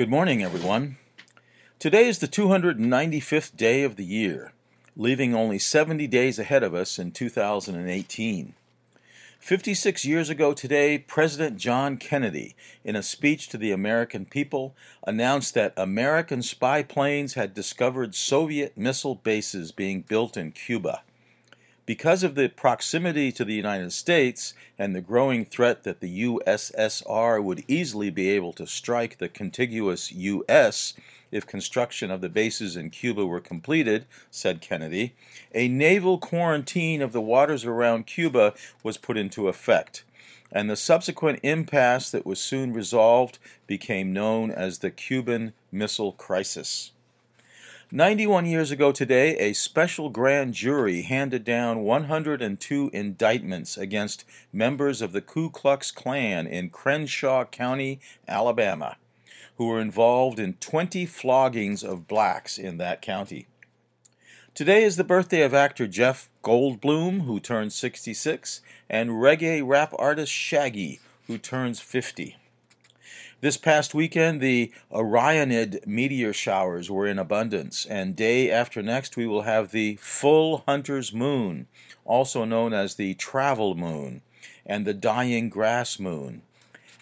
[0.00, 0.96] Good morning, everyone.
[1.78, 4.54] Today is the 295th day of the year,
[4.96, 8.54] leaving only 70 days ahead of us in 2018.
[9.40, 14.74] 56 years ago today, President John Kennedy, in a speech to the American people,
[15.06, 21.02] announced that American spy planes had discovered Soviet missile bases being built in Cuba.
[21.90, 27.42] Because of the proximity to the United States and the growing threat that the USSR
[27.42, 30.94] would easily be able to strike the contiguous U.S.
[31.32, 35.16] if construction of the bases in Cuba were completed, said Kennedy,
[35.52, 40.04] a naval quarantine of the waters around Cuba was put into effect,
[40.52, 46.92] and the subsequent impasse that was soon resolved became known as the Cuban Missile Crisis.
[47.92, 55.10] 91 years ago today, a special grand jury handed down 102 indictments against members of
[55.10, 57.98] the Ku Klux Klan in Crenshaw County,
[58.28, 58.96] Alabama,
[59.56, 63.48] who were involved in 20 floggings of blacks in that county.
[64.54, 70.30] Today is the birthday of actor Jeff Goldblum, who turns 66, and reggae rap artist
[70.30, 72.36] Shaggy, who turns 50.
[73.42, 79.26] This past weekend, the Orionid meteor showers were in abundance, and day after next, we
[79.26, 81.66] will have the full hunter's moon,
[82.04, 84.20] also known as the travel moon,
[84.66, 86.42] and the dying grass moon.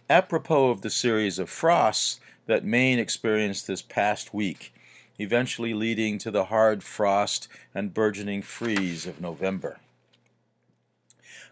[0.08, 4.72] Apropos of the series of frosts that Maine experienced this past week,
[5.18, 9.80] eventually leading to the hard frost and burgeoning freeze of November.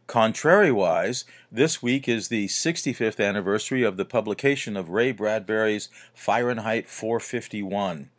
[0.06, 8.10] Contrariwise, this week is the 65th anniversary of the publication of Ray Bradbury's Fahrenheit 451,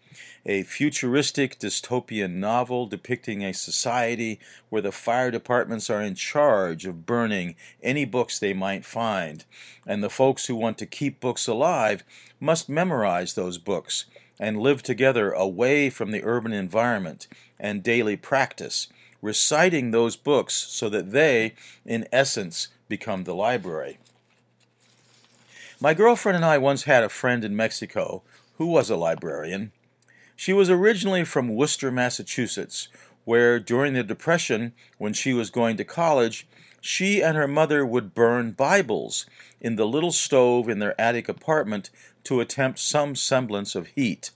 [0.45, 7.05] a futuristic dystopian novel depicting a society where the fire departments are in charge of
[7.05, 9.45] burning any books they might find,
[9.85, 12.03] and the folks who want to keep books alive
[12.37, 14.03] must memorize those books
[14.37, 17.27] and live together away from the urban environment
[17.57, 18.89] and daily practice
[19.21, 21.53] reciting those books so that they,
[21.85, 23.97] in essence, become the library.
[25.79, 28.23] My girlfriend and I once had a friend in Mexico
[28.57, 29.71] who was a librarian.
[30.35, 32.87] She was originally from Worcester, Massachusetts,
[33.25, 36.47] where during the Depression, when she was going to college,
[36.81, 39.25] she and her mother would burn Bibles
[39.59, 41.89] in the little stove in their attic apartment
[42.23, 44.31] to attempt some semblance of heat.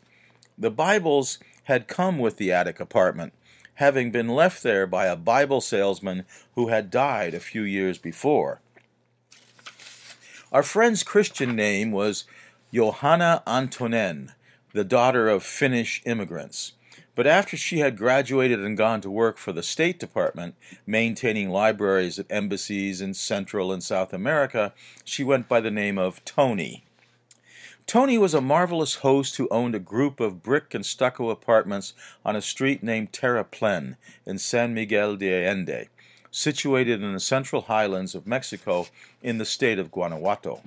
[0.58, 3.34] The Bibles had come with the attic apartment,
[3.76, 8.62] having been left there by a Bible salesman who had died a few years before.
[10.52, 12.26] Our friend's Christian name was
[12.74, 14.34] Johanna Antonen,
[14.74, 16.74] the daughter of Finnish immigrants.
[17.16, 20.56] But after she had graduated and gone to work for the State Department,
[20.86, 26.24] maintaining libraries at embassies in Central and South America, she went by the name of
[26.24, 26.86] Tony.
[27.88, 31.94] Tony was a marvelous host who owned a group of brick and stucco apartments
[32.24, 35.90] on a street named Terraplen in San Miguel de Allende,
[36.30, 38.88] situated in the central highlands of Mexico
[39.22, 40.62] in the state of Guanajuato.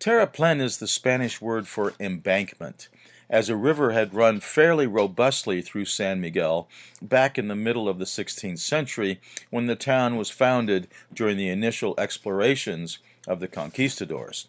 [0.00, 2.88] Terraplen is the Spanish word for embankment,
[3.28, 6.68] as a river had run fairly robustly through San Miguel
[7.02, 9.20] back in the middle of the 16th century
[9.50, 14.46] when the town was founded during the initial explorations of the conquistadors.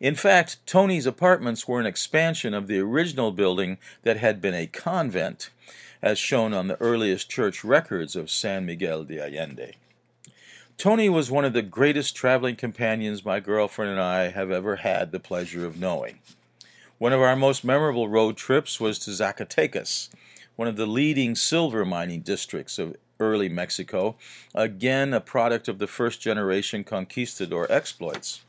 [0.00, 4.66] In fact, Tony's apartments were an expansion of the original building that had been a
[4.68, 5.50] convent,
[6.00, 9.72] as shown on the earliest church records of San Miguel de Allende.
[10.76, 15.10] Tony was one of the greatest traveling companions my girlfriend and I have ever had
[15.10, 16.20] the pleasure of knowing.
[16.98, 20.08] One of our most memorable road trips was to Zacatecas,
[20.54, 24.14] one of the leading silver mining districts of early Mexico,
[24.54, 28.42] again a product of the first generation conquistador exploits.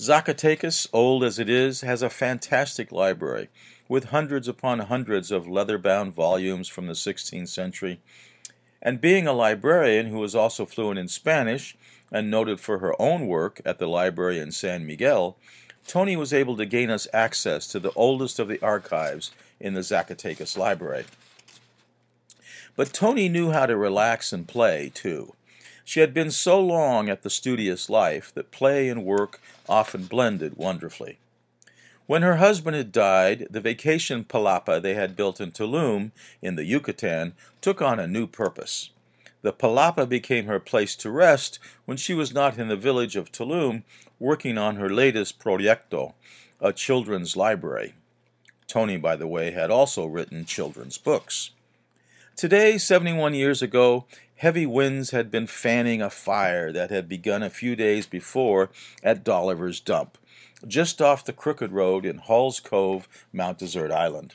[0.00, 3.50] Zacatecas, old as it is, has a fantastic library
[3.86, 8.00] with hundreds upon hundreds of leather bound volumes from the 16th century.
[8.80, 11.76] And being a librarian who was also fluent in Spanish
[12.10, 15.36] and noted for her own work at the library in San Miguel,
[15.86, 19.82] Tony was able to gain us access to the oldest of the archives in the
[19.82, 21.04] Zacatecas library.
[22.74, 25.34] But Tony knew how to relax and play, too.
[25.84, 30.56] She had been so long at the studious life that play and work often blended
[30.56, 31.18] wonderfully.
[32.06, 36.10] When her husband had died, the vacation palapa they had built in Tulum,
[36.42, 38.90] in the Yucatan, took on a new purpose.
[39.42, 43.30] The palapa became her place to rest when she was not in the village of
[43.30, 43.84] Tulum
[44.18, 46.14] working on her latest proyecto,
[46.60, 47.94] a children's library.
[48.66, 51.50] Tony, by the way, had also written children's books.
[52.36, 54.06] Today, 71 years ago,
[54.36, 58.70] heavy winds had been fanning a fire that had begun a few days before
[59.02, 60.16] at Dolliver's Dump,
[60.66, 64.34] just off the Crooked Road in Hull's Cove, Mount Desert Island.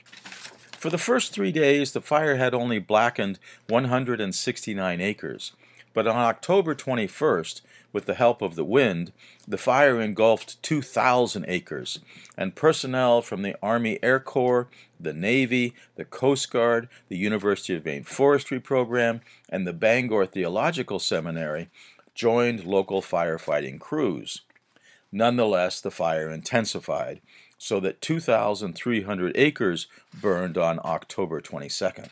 [0.77, 3.39] For the first three days, the fire had only blackened
[3.69, 5.53] 169 acres,
[5.95, 7.62] but on October 21st,
[7.94, 9.13] with the help of the wind,
[9.47, 12.00] the fire engulfed 2,000 acres,
[12.38, 14.68] and personnel from the Army Air Corps,
[15.00, 21.00] the Navy, the Coast Guard, the University of Maine Forestry Program, and the Bangor Theological
[21.00, 21.69] Seminary
[22.13, 24.41] joined local firefighting crews.
[25.13, 27.21] Nonetheless, the fire intensified,
[27.57, 32.09] so that 2,300 acres burned on October 22nd.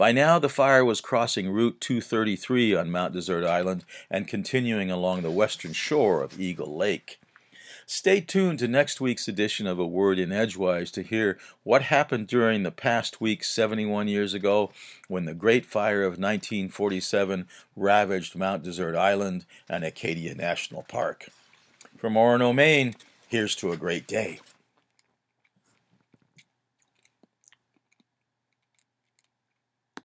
[0.00, 5.20] By now, the fire was crossing Route 233 on Mount Desert Island and continuing along
[5.20, 7.20] the western shore of Eagle Lake.
[7.84, 12.28] Stay tuned to next week's edition of A Word in Edgewise to hear what happened
[12.28, 14.72] during the past week 71 years ago
[15.08, 21.28] when the Great Fire of 1947 ravaged Mount Desert Island and Acadia National Park.
[21.98, 22.94] From Orono, Maine,
[23.28, 24.40] here's to a great day.